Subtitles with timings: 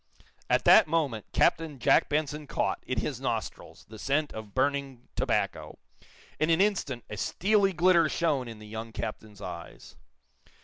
[0.49, 5.77] At that moment Captain Jack Benson caught, in his nostrils, the scent of burning tobacco.
[6.39, 9.97] In an instant a steely glitter shone in the young captain's eyes.